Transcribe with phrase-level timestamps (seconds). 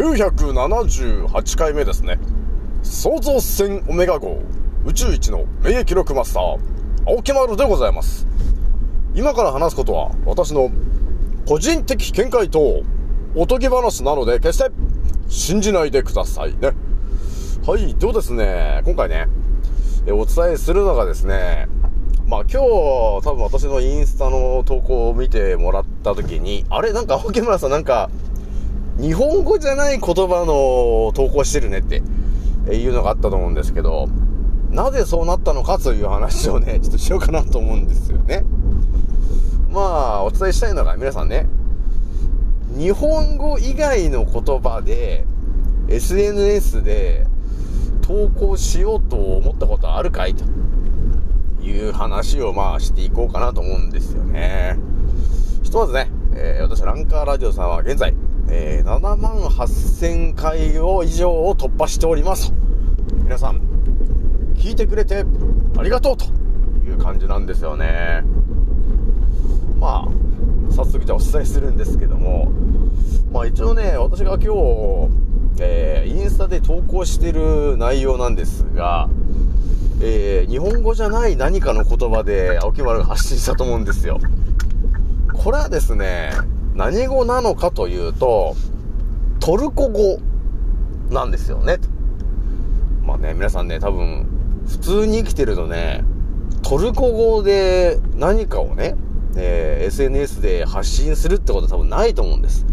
[0.00, 2.18] 978回目ですね。
[2.82, 4.40] 創造船オメガ号
[4.86, 6.58] 宇宙一の免疫力マスター、
[7.06, 8.26] 青木丸でございます。
[9.14, 10.70] 今から話すことは私の
[11.46, 12.80] 個人的見解と
[13.34, 14.70] おとぎ話なので決して
[15.28, 16.72] 信じないでくださいね。
[17.66, 19.28] はい、ではですね、今回ね、
[20.06, 21.68] お伝えするのがですね、
[22.26, 26.94] まあ今日多分私のインスタの投稿を見てもらった時に、あれ？
[26.94, 28.08] なんか青木村さんなんか
[29.00, 32.02] 日本語じゃない言葉の投稿してるねって
[32.72, 34.08] いうのがあったと思うんですけど、
[34.70, 38.44] なぜそうなったのかという話をね、 ちょっとしようかなと思うんですよね。
[39.70, 41.48] まあ、お伝えしたいのが皆さんね、
[42.76, 45.24] 日本語以外の言葉で
[45.88, 47.26] SNS で
[48.02, 50.34] 投稿しようと思ったことあるかい？
[50.34, 50.44] と
[51.62, 54.78] いう話をまあしていこうかなと思うんですよね。
[55.62, 58.14] ひとまずね、えー、私ランカーラジオさんは現在、
[58.52, 62.52] えー、7万8000回を以上を突破しております。
[63.22, 63.60] 皆さん、
[64.56, 65.24] 聞いてくれて
[65.78, 66.24] ありがとうと
[66.84, 68.24] いう感じなんですよね。
[69.78, 72.50] まあ、早速じゃあお伝えするんですけども、
[73.32, 75.08] まあ一応ね、私が今日、
[75.60, 79.08] えー、インスタで投稿してる内容なんですが、
[80.02, 84.18] えー、日本語じゃない何かの言葉で青木丸が発信したと思うんですよ。
[85.32, 86.32] これはですね、
[86.74, 88.54] 何語なのかというと、
[89.40, 90.18] トルコ語
[91.10, 91.78] なんですよね。
[93.02, 94.26] まあね、皆さんね、多分、
[94.66, 96.04] 普通に生きてるとね、
[96.62, 98.94] トルコ語で何かをね、
[99.36, 102.66] えー、SNS で発信するってことは多分ないと思うんです。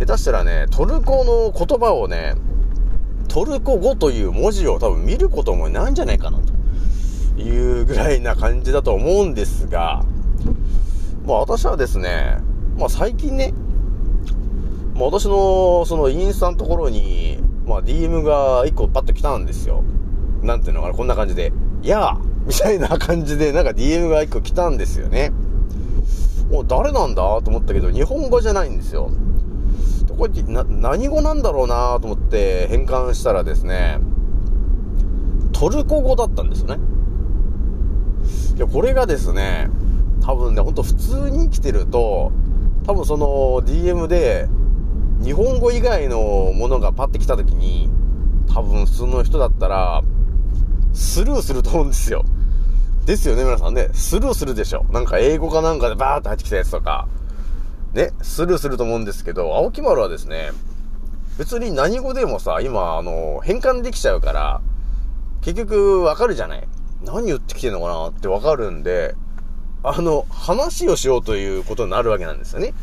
[0.00, 2.34] 下手したらね、トルコの言葉をね、
[3.28, 6.38] トルコ語という文字を多分見ることもないんじゃないかな
[7.36, 10.04] というぐらいな感じだと思うんですが、
[11.26, 12.38] まあ私はですね、
[12.80, 13.52] まあ最近ね、
[14.94, 19.84] まあ私のそのインスタのところに、まあ DM が1個パッと来たんですよ。
[20.42, 21.52] なんていうのかな、こんな感じで、
[21.82, 25.30] やあみたいな感じでなんか DM が1個来たんですよね。
[26.50, 29.10] もう誰なんだと思ったけど、日本語じゃないんですよ。
[30.16, 34.00] これってな、何語なんだろうなと思って変換したらですね、
[35.52, 36.78] トルコ語だったんですよね。
[38.56, 39.68] いや、これがですね、
[40.22, 42.32] 多分ね、ほんと普通に生きてると、
[42.86, 43.26] 多分その
[43.62, 44.48] DM で、
[45.22, 47.90] 日本語以外のものがパッて来た時に、
[48.52, 50.02] 多分普通の人だったら、
[50.92, 52.24] スルーすると思うんですよ。
[53.06, 53.88] ですよね、皆さんね。
[53.92, 54.84] スルーするでしょ。
[54.90, 57.08] なんか英語かなんかでバーって入ってきたやつとか、
[57.92, 60.50] ね、スルーすると思うんですけど、青木丸はですね、
[61.38, 64.60] 別に何語でもさ、今、あの、変換できちゃうから、
[65.42, 66.68] 結局わかるじゃない
[67.02, 69.14] 何言ってきてんのかなってわかるんで、
[69.82, 72.74] あの、話をしようということになるわけなんですよね。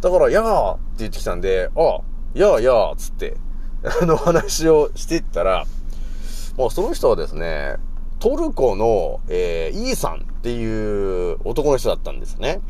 [0.00, 2.00] だから、やーって言ってきたんで、あ、
[2.34, 3.36] やーやーつって、
[4.00, 5.66] あの話をしていったら、
[6.56, 7.76] もうその人はですね、
[8.20, 12.60] トルコの、えー、イーさんっていう男の人だったんですね。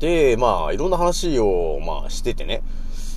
[0.00, 2.62] で、まあ、いろんな話を、まあ、しててね、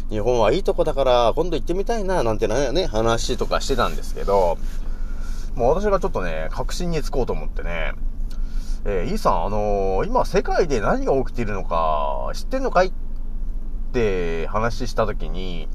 [0.09, 4.57] 日本はいいとこだから今度行ってみたいな、なんてね、話とかしてたんですけど、
[5.55, 7.94] もう私がちょっとね、確信につこうと思ってね、
[8.89, 12.91] えー、イーさん、あのー、今世界で何が起きているのか知ってんのかいっ
[13.91, 15.67] て話したときに、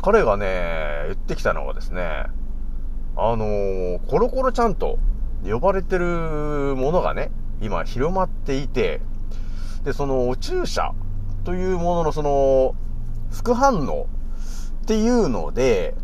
[0.00, 2.26] 彼がね、言ってきたのがですね、
[3.16, 5.00] あのー、コロコロちゃんと
[5.44, 6.04] 呼ばれてる
[6.76, 9.00] ものがね、今広まっていて、
[9.82, 10.94] で、その、お注射
[11.42, 12.76] というもののその、
[13.32, 14.06] 副反応
[14.82, 15.96] っていうので、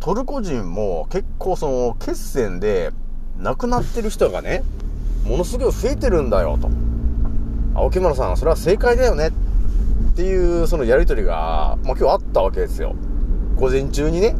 [0.00, 2.92] トルコ人も結構その、血栓で
[3.36, 4.62] 亡くなってる人がね、
[5.24, 6.68] ものすごい増えてるんだよ、と。
[7.74, 9.28] 青木村さん、それは正解だよね。
[9.28, 12.94] っていう、そのやりとりが、まあ、今日あったわけですよ。
[13.56, 14.36] 午前中にね。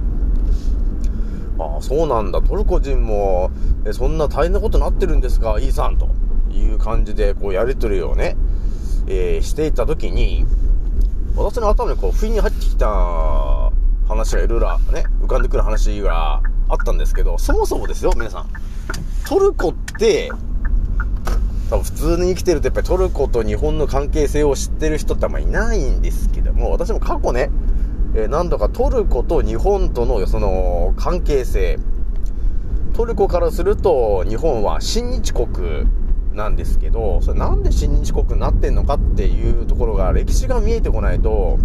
[1.59, 2.43] ああ、そうなんだ。
[2.43, 3.51] トルコ人も、
[3.85, 6.09] え、そんな大変なことになってるんですか、イーさん、と
[6.53, 8.37] いう感じで、こう、やりとりをね、
[9.07, 10.47] えー、していた時に、
[11.37, 13.73] 私の頭にこう、不意に入ってきた
[14.07, 18.49] 話がいろいろね、浮かんでくる話があったんですけど、そもそもですよ、皆さん。
[19.27, 20.31] トルコって、
[21.71, 27.51] 多分普通に生きてるとやっぱりトルコと日本の関係性を知ってる人ってあんまいないんですけども、私も過去ね、
[28.15, 31.79] えー、何度かトルコと日本とのその関係性、
[32.93, 35.89] トルコからすると日本は親日国
[36.33, 41.59] なんですけど、それなんで親日国になってんのかっていうところが歴史が見えてこないと、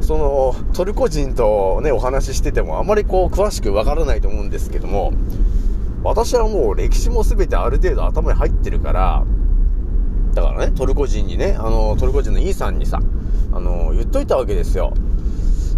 [0.00, 5.12] そのトルコ人とね、お話ししててもあまりこう詳しくわからないと思うんですけども、
[6.06, 9.24] 私はもう歴史も全てある程度頭に入ってるから、
[10.34, 13.00] だからね、トルコ人にね、あの、トルコ人のイーさんにさ、
[13.52, 14.94] あの、言っといたわけですよ。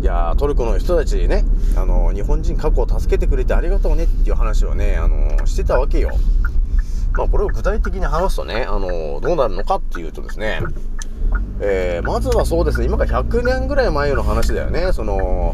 [0.01, 1.45] いやトルコの人たちにね、
[1.77, 6.11] あの、日本人過去を助けてくれてありがとうねっていう話をね、あの、してたわけよ。
[7.15, 10.61] まあ、これを具体的に話すとね、あの、どうなるのかっていうとですね、
[11.61, 15.53] えー、まずはそうですね、今から100年ぐらい前の話だよね、その、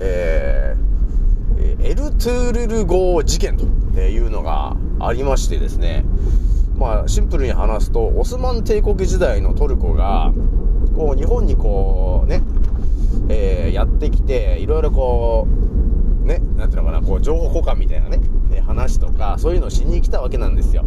[0.00, 0.93] えー、
[1.84, 3.66] エルトゥールル号事件と
[4.00, 6.02] いうのがありましてですね、
[6.78, 10.32] まあ、シンプルに話すと、オスマン帝国時代のトルコが、
[10.96, 12.42] こう、日本にこう、ね、
[13.28, 18.18] えー、やってきて、いろいろこう、ね、なんていうのかな、こう、情報交換みたいなね、
[18.66, 20.86] 話とか、そういうのをしに来たわけなんですよ。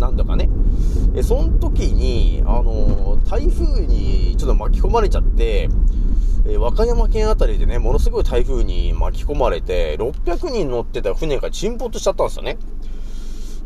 [0.00, 0.48] 何度かね。
[1.14, 5.68] え、その時に、あの、台風にちょっと巻き込まれちゃって、
[6.46, 12.56] え和歌山県あたりでね、ものすごい台風に巻き込まれて、600人乗ってた船が沈没しちゃったんですよね。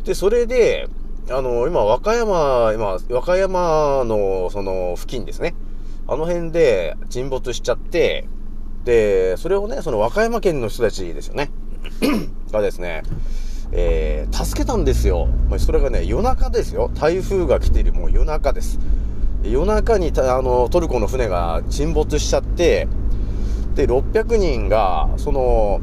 [0.05, 0.89] で、それで、
[1.31, 5.55] あの、今、和歌山、今、和歌山の、その、付近ですね。
[6.07, 8.27] あの辺で沈没しちゃって、
[8.85, 11.51] で、それをね、その和歌山県の人たちですよね。
[12.53, 13.03] がですね、
[13.76, 15.29] えー、助けたんですよ。
[15.59, 16.91] それがね、夜中ですよ。
[16.94, 18.79] 台風が来ているもう夜中です。
[19.43, 22.87] 夜中にあのトルコの船が沈没しちゃって、
[23.75, 25.81] で、600人が、その、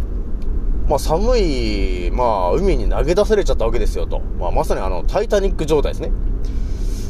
[0.88, 4.22] まあ、寒い、まあ、海に投げ出されちゃったわけですよと。
[4.40, 6.12] まあ、まさにあの、タイタニック状態ですね。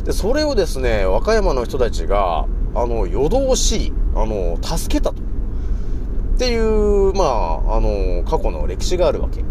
[0.03, 5.21] で、それをですね、和歌山の人たちが、あの、夜通し、あの、助けたと。
[6.35, 9.43] っていう、まあ、あの、過去の歴史があるわけ。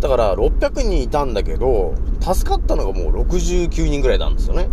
[0.00, 4.68] だから600人いたんだけど、助かったのがもう69人ぐらいなんですよね。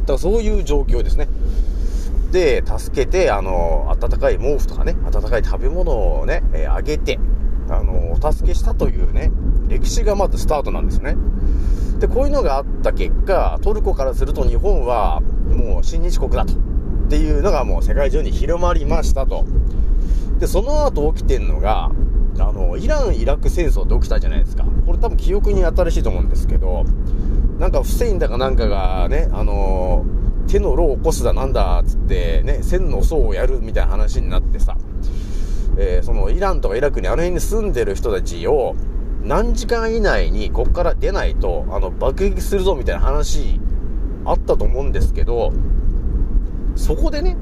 [0.00, 1.28] だからそういう状況ですね。
[2.32, 7.18] で、助けて、あの、温かい毛布とかね、温かい食べ物をね、えー、あげて、
[7.68, 9.30] あの、お助けしたというね、
[9.68, 11.16] 歴史がまずスタートなんですね。
[12.00, 16.54] で、こういうのがあった結果、トルコからすると日本はもう親日国だと。
[16.54, 19.44] っていうのがもう世界中に広まりましたと。
[20.38, 21.90] で、その後起きてんのが、
[22.40, 24.64] あの、イラン・イラク戦争って起きたじゃないですか。
[24.86, 26.84] これ多分記憶に新しいと思うんですけど、
[27.58, 30.04] なんかフセインだかなんかがね、あの、
[30.48, 34.76] 手の炉を起こすだなんだっつってね、千の層をやるみたいな話になってさ、
[35.78, 38.74] えー、そのイランとかイラクにあの辺に住んでる人たちを
[39.22, 43.60] 何時間以内にこっから出ないと、あの、爆撃するぞみたいな話
[44.24, 45.52] あったと思うんですけど、
[46.76, 47.36] そこでね、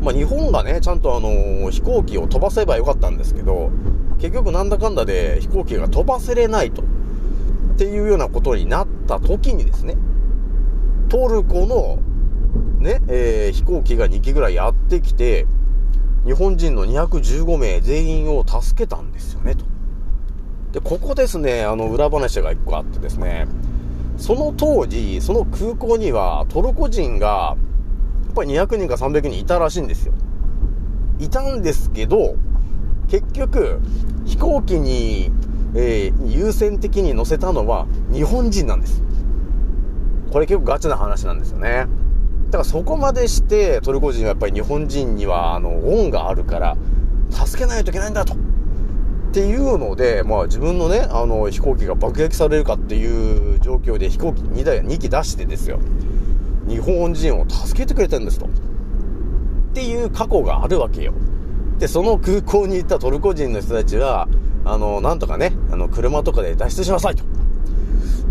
[0.00, 3.70] まあ、日本がね、ちゃんとあの、飛行機を飛ばせばよかったんですけど、
[4.18, 6.82] 結局なんだかんだで飛行機が飛ばせれないと。
[6.82, 9.96] っていうようなことになった時にですね、
[11.10, 11.98] トルコの
[12.80, 15.46] ね、えー、飛行機が2機ぐらいやってきて、
[16.24, 19.66] 日本人の215名全員を助けたんですよね、と。
[20.72, 23.46] で、ここですね、あの、裏話が1個あってですね、
[24.16, 27.56] その当時、その空港にはトルコ人が
[28.24, 30.14] やっぱり200人か300人いたらしいんですよ。
[31.18, 32.36] いたんですけど、
[33.08, 33.80] 結局、
[34.24, 35.30] 飛行機に、
[35.74, 39.02] えー、優先的に乗せたのは日本人なんです。
[40.32, 41.86] これ結構ガチな話なんですよね。
[42.46, 46.76] だからそこまでしてトルコ人はやっぱり日本人にはあの恩があるから
[47.30, 48.34] 助けないといけないんだと。
[48.34, 48.38] っ
[49.32, 55.78] ていうので、まあ自分のね、あの飛行機が爆撃されるかっていう状況で飛行機2台、2機出してですよ。
[56.66, 58.46] 日本人を助けてくれてるんですと。
[58.46, 58.48] っ
[59.74, 61.12] ていう過去があるわけよ。
[61.78, 64.28] で、その空港に行ったトルコ人の人たちは、
[64.64, 67.24] あの、なんとかね、あの、車とかで脱出しなさいと。
[67.24, 67.26] っ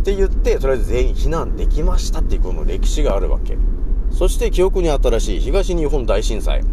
[0.04, 3.58] て言って、とりあえず全員避難できましたっていうこの歴史があるわけ。
[4.12, 6.64] そして記憶に新しい東日本大震災。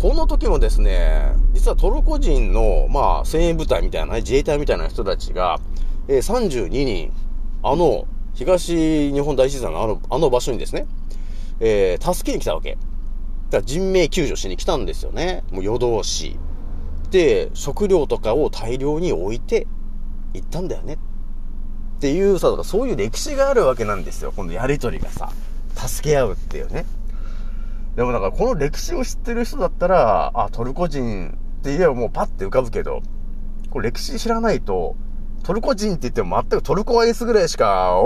[0.00, 5.58] この時もですね、実はトルコ人の、まあ、精鋭部隊みたいな、ね、自衛隊みたいな人たちが、
[6.08, 7.12] えー、32人、
[7.62, 10.86] あの、東日本大震災のあの、あの場所にですね、
[11.60, 12.78] えー、助けに来たわけ。
[13.50, 15.42] だから人命救助しに来たんですよね。
[15.50, 16.38] もう夜通し。
[17.10, 19.66] で、食料とかを大量に置いて
[20.34, 20.94] 行ったんだよね。
[20.94, 24.32] っていうさ、そういう歴史があるわけなんですよ。
[24.34, 25.32] このやりとりがさ、
[25.74, 26.86] 助け合うっていうね。
[27.96, 31.30] でもだからこの歴史を知ってる人だったら、あ、トルコ人
[31.60, 33.02] って言えばもうパッて浮かぶけど、
[33.70, 34.96] これ歴史知らないと、
[35.42, 38.00] トルコ人って言っても全くトルコアイスぐらいしか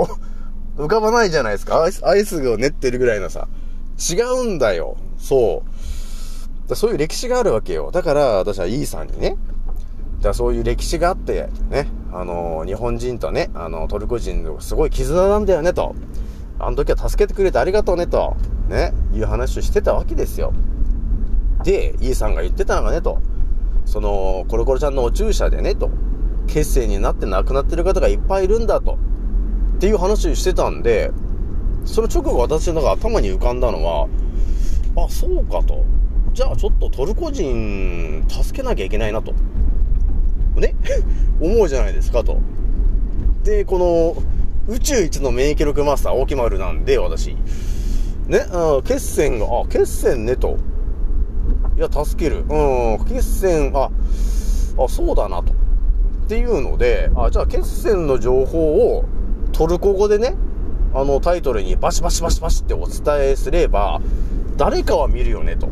[0.77, 1.83] 浮かばないじゃないですか。
[1.83, 3.49] アイス、アイスを練ってるぐらいのさ。
[3.99, 4.97] 違うんだよ。
[5.25, 5.63] そ
[6.69, 6.77] う。
[6.77, 7.91] そういう歴史があるわけよ。
[7.91, 9.37] だから私はイーさんにね、
[10.21, 15.95] じゃあそういう歴史があって、ね、あの、日本人とね、あの、トルコ人のすごい絆なんだよね、と。
[16.59, 18.37] あの時は助けてくれてありがとうね、と。
[18.69, 20.53] ね、いう話をしてたわけですよ。
[21.65, 23.19] で、イーさんが言ってたのがね、と。
[23.87, 25.91] その、コロコロちゃんのお注射でね、と。
[26.49, 28.99] 血栓になって亡くなってる方がいっぱいいるんだと。
[29.77, 31.13] っていう話をしてたんで、
[31.87, 34.09] その直後私の中頭に浮かんだのは、
[34.97, 35.85] あ、そうかと。
[36.33, 39.33] じゃあちょっとトルコ人助けなきゃいけないなと。
[40.57, 40.75] ね？
[41.41, 42.39] 思うじゃないですかと。
[43.45, 47.37] で、この宇宙一の免疫力マスター、大木丸なんで、私。
[48.27, 50.57] ね、あ血栓が、あ、血栓ねと。
[51.77, 52.45] いや、助ける。
[52.49, 53.91] うん、血栓、あ、
[54.83, 55.53] あ、そうだなと。
[55.53, 59.05] っていうので、あ、じゃあ血栓の情報を
[59.53, 60.35] トルコ語でね、
[60.95, 64.01] あのタイトルにバシバシバシバシってお伝えすれば、
[64.57, 65.69] 誰かは見るよねと。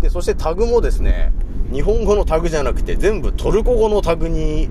[0.00, 1.32] で、そしてタグもですね、
[1.72, 4.68] 日本語のタグじゃなくて全部トルコ語のタグに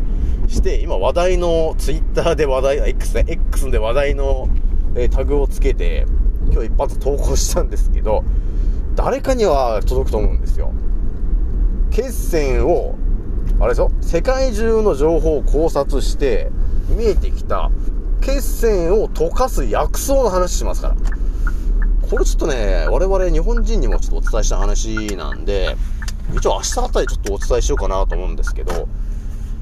[0.47, 4.49] して、今話題のツイッターで話題、X ね、X で話題の、
[4.95, 6.05] え、タグをつけて、
[6.51, 8.23] 今日一発投稿したんですけど、
[8.95, 10.73] 誰かには届くと思うんですよ。
[11.91, 12.95] 血栓を、
[13.59, 16.51] あれですよ、世界中の情報を考察して、
[16.97, 17.71] 見えてきた
[18.21, 20.95] 血栓を溶かす薬草の話しますから。
[22.11, 25.77] これちょっとね、我々日本人にもちょっとお伝えした話なんで、
[26.35, 28.89] 一応明日あたりちょっとお伝えしようかなと思うんですけど、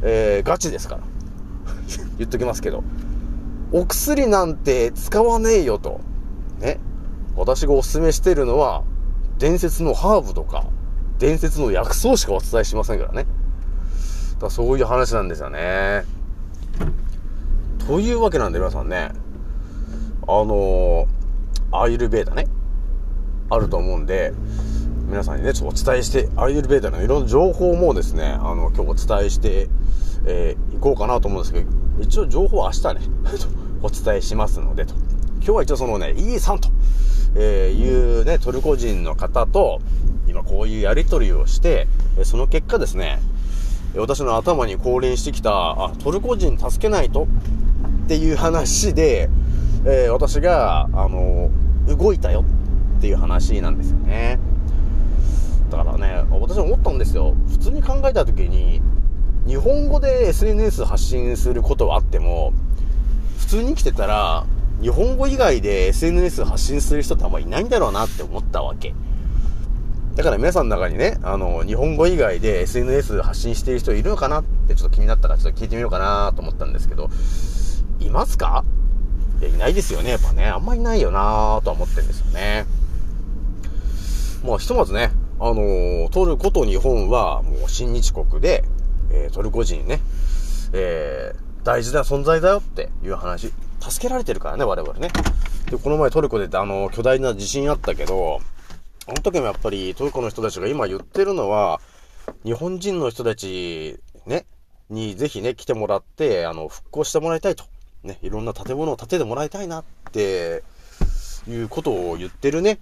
[0.01, 1.01] えー、ガチですから。
[2.17, 2.83] 言っときますけど。
[3.71, 6.01] お薬なんて使わねえよと。
[6.59, 6.79] ね。
[7.35, 8.81] 私がおすすめしてるのは、
[9.37, 10.65] 伝説のハーブとか、
[11.19, 13.27] 伝説の薬草しかお伝えしませんからね。
[14.33, 16.03] だからそういう話なんですよね。
[17.85, 19.11] というわけなんで皆さんね、
[20.23, 21.18] あのー、
[21.71, 22.47] アーユルベーダね、
[23.49, 24.33] あると思うんで、
[25.07, 29.69] 皆さんにね、ちょっとお伝えして、アーユルベーダのいろんな情報もですね、あの、今日お伝えして、
[30.25, 31.69] えー、いこうかなと思うんですけど、
[32.01, 33.01] 一応情報は明日ね、
[33.81, 34.93] お伝えしますので、と。
[35.37, 36.69] 今日は一応そのね、イーさんと、
[37.35, 39.79] えー、いうね、トルコ人の方と、
[40.27, 41.87] 今こういうやりとりをして、
[42.23, 43.19] その結果ですね、
[43.95, 45.51] 私の頭に降臨してきた、
[45.85, 47.27] あ、トルコ人助けないと
[48.05, 49.29] っていう話で、
[49.91, 51.49] えー、私が、あの、
[51.87, 52.45] 動いたよ
[52.97, 54.39] っていう話なんですよね。
[55.71, 57.35] だからね、私思ったんですよ。
[57.49, 58.81] 普通に考えた時に、
[59.47, 62.53] 日本語で SNS 発信することはあっても、
[63.39, 64.45] 普通に生きてたら、
[64.81, 68.93] 日本語以外で SNS 発信する人ってあんまりいないんだろうなって思ったわけ。
[70.15, 77.09] だから皆さんの中にね、あの、日本語以外で SNS 発信している人いるのかなってちょっと気になったからちょっと聞いてみようかなと思ったんですけど、
[77.99, 78.63] いますか？
[79.39, 80.11] いや、いないですよね。
[80.11, 82.65] やっぱね、あんまいないよなとは思ってるんですよね。
[84.43, 88.63] まあ、ひとまずね、あのー、トルコと日本はもう親日国で、
[89.11, 90.01] えー、トルコ人ね、
[90.73, 93.53] えー、大事な存在だよっていう話。
[93.79, 95.09] 助けられてるからね、我々ね。
[95.69, 98.39] で、この前トルコであの、巨大な地震あったけど、
[99.07, 101.79] あの時もやっぱりトルコの人たちが今言ってるのは、
[102.43, 104.45] 日本人の人たち、ね、
[104.89, 107.65] にぜひね、来てもらって、あの、復興してもらいたいと。
[108.03, 110.63] ね、いろんな建物を建ててもらいたいなって、
[111.47, 112.79] いうことを言ってるね。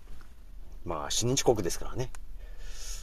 [0.86, 2.10] まあ、親日国ですからね。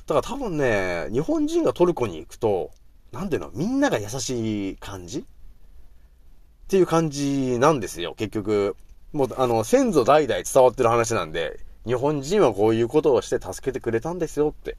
[0.06, 2.70] だから多分ね、日本人がトルコに行くと、
[3.12, 5.20] なんていうの、みんなが優しい感じ？
[5.20, 5.24] っ
[6.68, 8.76] ていう感じなんですよ、結局。
[9.12, 14.76] もう、あの、先祖代々伝わってる話なんで、日本人はこういうことをして助けてくれたんですよって。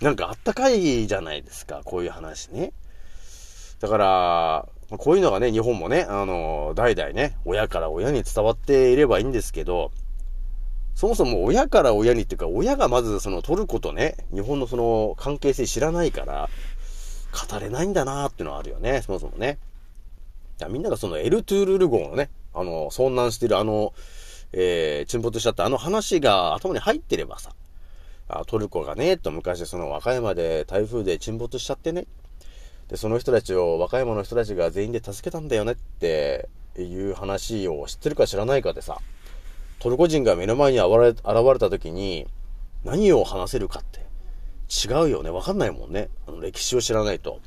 [0.00, 2.72] なんかあったかいじゃないですか、こういう話ね。
[3.80, 9.90] だから、まこういうのがね、日本もね、あの、代々ね、親から親に伝わっていればいいんですけど、
[10.94, 16.50] そもそも親から親にっていうか、親がまずそのトルコとね、日本のその関係性知らないから、
[17.50, 19.58] 語れないんだなーっていうのはあるよね、そもそもね。
[20.68, 23.94] みんながそのエルトゥールル号のね、あの、遭難してるあの、
[24.52, 27.52] えー、沈没しちゃったあの話が頭に入ってればさ、
[28.28, 32.06] あトルコがね、と昔その和歌山で台風で沈没しちゃってね、
[32.92, 38.98] で、その人たちを和歌山の人たちが全員で助けたんだよねっていう話を知ってるか知らないかでさ、
[39.78, 42.26] トルコ人が目の前に現れ現れた時に、
[42.84, 44.00] 何を話せるかって、
[44.86, 45.30] 違うよね。
[45.30, 46.10] わかんないもんね。
[46.28, 47.40] あの、歴史を知らないと。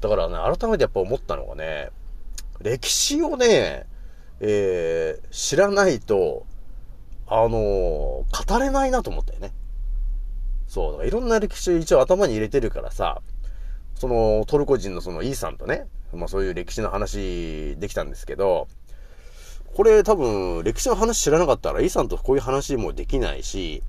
[0.00, 1.90] だからね、改めてやっぱ思ったのがね、
[2.62, 3.84] 歴史をね、
[4.40, 6.46] えー、知らないと、
[7.26, 9.52] あのー、語れないなと思ったよね。
[10.66, 13.20] そう、だからいろんな歴史を一応頭に入れてるからさ、
[14.00, 18.66] そのトルコ人のそのイーさんとね、まあそういう歴史の話できたんですけど、
[19.76, 23.82] これ多分、歴史の話知らなかったら、イーさんとこういう話もできないし、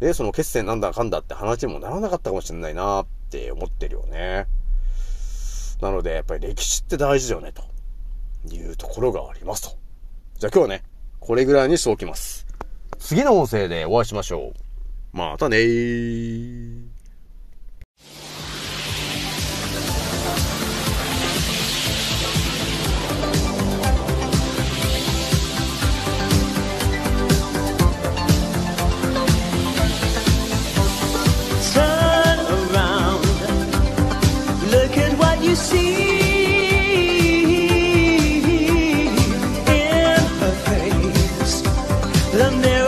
[0.00, 4.46] で、その決戦なんだかんだって話にもならなかったかもしれないなって思ってるよね。
[5.82, 7.64] なので、やっぱり歴史って大事だよね、と
[8.50, 9.76] いうところがありますと。
[10.38, 10.84] じゃあ今日はね、
[11.20, 12.46] これぐらいにしておきます。
[12.98, 15.16] 次の音声でお会いしましょう。
[15.16, 16.93] またねー。
[42.36, 42.83] love never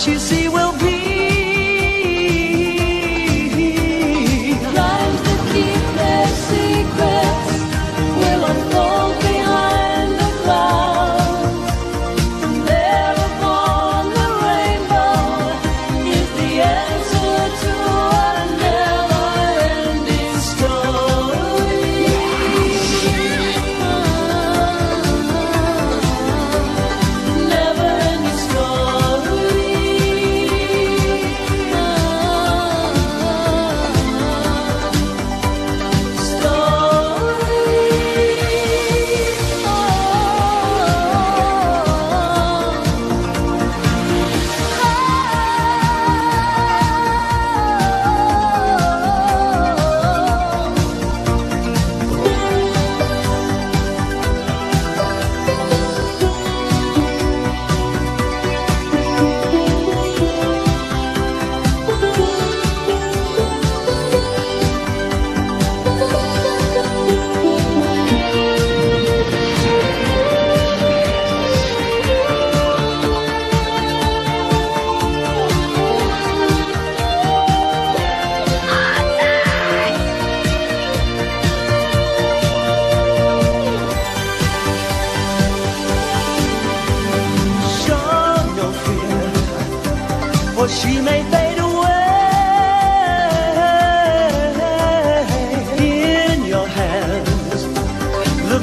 [0.00, 0.79] what you see will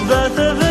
[0.06, 0.67] the, the, the